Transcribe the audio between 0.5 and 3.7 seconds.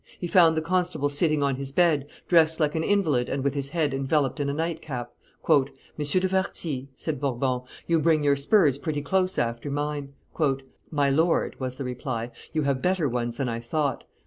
the constable sitting on his bed, dressed like an invalid and with his